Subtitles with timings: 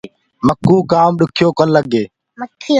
[0.47, 2.03] مڪوُ ڪآم ڏکيو ڪونآ لگي۔